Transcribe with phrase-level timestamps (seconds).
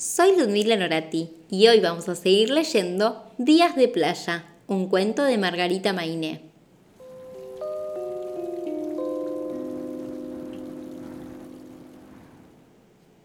[0.00, 5.36] Soy Ludmila Norati y hoy vamos a seguir leyendo Días de Playa, un cuento de
[5.38, 6.42] Margarita Mainé.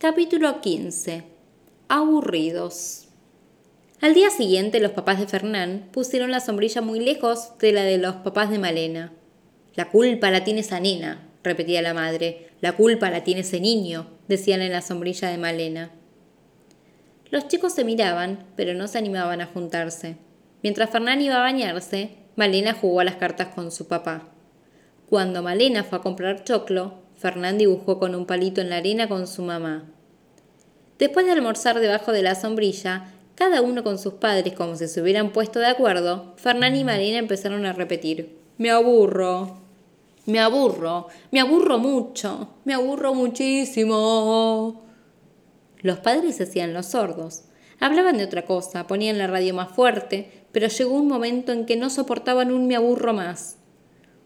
[0.00, 1.22] Capítulo 15.
[1.86, 3.06] Aburridos.
[4.00, 7.98] Al día siguiente los papás de Fernán pusieron la sombrilla muy lejos de la de
[7.98, 9.12] los papás de Malena.
[9.76, 12.48] La culpa la tiene esa nena, repetía la madre.
[12.60, 15.92] La culpa la tiene ese niño, decían en la sombrilla de Malena.
[17.36, 20.16] Los chicos se miraban, pero no se animaban a juntarse.
[20.62, 24.30] Mientras Fernán iba a bañarse, Malena jugó a las cartas con su papá.
[25.10, 29.26] Cuando Malena fue a comprar choclo, Fernán dibujó con un palito en la arena con
[29.26, 29.84] su mamá.
[30.98, 35.02] Después de almorzar debajo de la sombrilla, cada uno con sus padres como si se
[35.02, 39.58] hubieran puesto de acuerdo, Fernán y Malena empezaron a repetir Me aburro,
[40.24, 44.85] me aburro, me aburro mucho, me aburro muchísimo.
[45.86, 47.44] Los padres se hacían los sordos.
[47.78, 51.76] Hablaban de otra cosa, ponían la radio más fuerte, pero llegó un momento en que
[51.76, 53.58] no soportaban un me aburro más.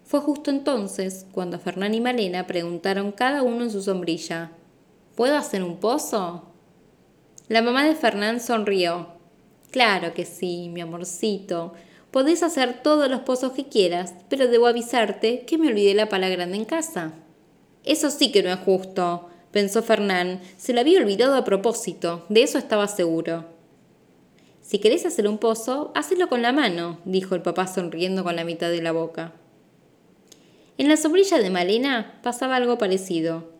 [0.06, 4.52] Fue justo entonces cuando Fernán y Malena preguntaron cada uno en su sombrilla
[5.16, 6.46] ¿Puedo hacer un pozo?
[7.48, 9.08] La mamá de Fernán sonrió.
[9.70, 11.74] Claro que sí, mi amorcito.
[12.10, 16.30] Podés hacer todos los pozos que quieras, pero debo avisarte que me olvidé la pala
[16.30, 17.12] grande en casa.
[17.84, 20.40] Eso sí que no es justo, pensó Fernán.
[20.56, 23.46] Se lo había olvidado a propósito, de eso estaba seguro.
[24.60, 28.44] Si querés hacer un pozo, hacelo con la mano, dijo el papá sonriendo con la
[28.44, 29.32] mitad de la boca.
[30.78, 33.50] En la sombrilla de Malena pasaba algo parecido.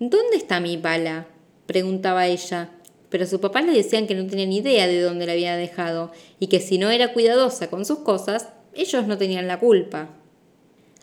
[0.00, 1.26] ¿Dónde está mi pala?
[1.66, 2.70] preguntaba ella,
[3.08, 6.48] pero su papá le decían que no tenían idea de dónde la había dejado y
[6.48, 10.08] que si no era cuidadosa con sus cosas, ellos no tenían la culpa.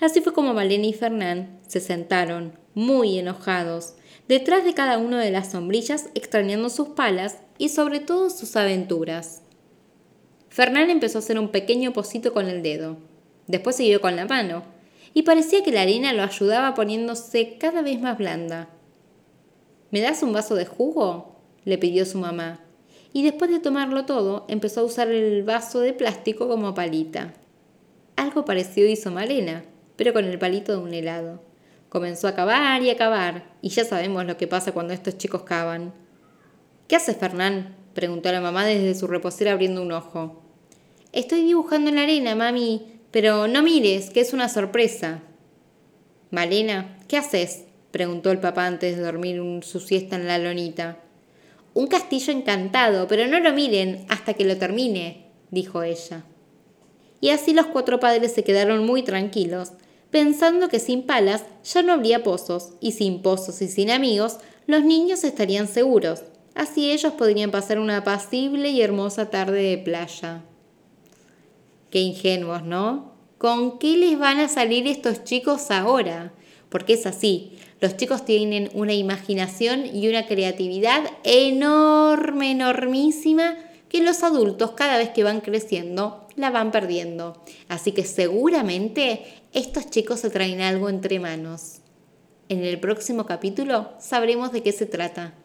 [0.01, 3.95] Así fue como Malena y Fernán se sentaron, muy enojados,
[4.27, 9.41] detrás de cada uno de las sombrillas extrañando sus palas y sobre todo sus aventuras.
[10.49, 12.97] Fernán empezó a hacer un pequeño pocito con el dedo.
[13.47, 14.63] Después siguió con la mano,
[15.13, 18.69] y parecía que la arena lo ayudaba poniéndose cada vez más blanda.
[19.91, 21.35] ¿Me das un vaso de jugo?
[21.63, 22.61] le pidió su mamá,
[23.11, 27.33] y después de tomarlo todo, empezó a usar el vaso de plástico como palita.
[28.15, 29.63] Algo parecido hizo Malena,
[29.95, 31.41] pero con el palito de un helado.
[31.95, 35.43] Comenzó a cavar y a cavar, y ya sabemos lo que pasa cuando estos chicos
[35.43, 35.93] cavan.
[36.89, 37.73] ¿Qué haces, Fernán?
[37.93, 40.43] preguntó la mamá desde su reposera abriendo un ojo.
[41.13, 45.21] Estoy dibujando en la arena, mami, pero no mires, que es una sorpresa.
[46.31, 47.63] Malena, ¿qué haces?
[47.91, 50.97] preguntó el papá antes de dormir su siesta en la lonita.
[51.73, 56.25] Un castillo encantado, pero no lo miren hasta que lo termine, dijo ella.
[57.21, 59.71] Y así los cuatro padres se quedaron muy tranquilos,
[60.15, 64.81] pensando que sin palas ya no habría pozos, y sin pozos y sin amigos, los
[64.81, 66.23] niños estarían seguros.
[66.53, 70.41] Así ellos podrían pasar una apacible y hermosa tarde de playa.
[71.91, 73.11] Qué ingenuos, ¿no?
[73.37, 76.31] ¿Con qué les van a salir estos chicos ahora?
[76.69, 83.57] Porque es así, los chicos tienen una imaginación y una creatividad enorme, enormísima,
[83.95, 87.41] que los adultos cada vez que van creciendo la van perdiendo.
[87.69, 89.23] Así que seguramente
[89.53, 91.77] estos chicos se traen algo entre manos.
[92.49, 95.35] En el próximo capítulo sabremos de qué se trata.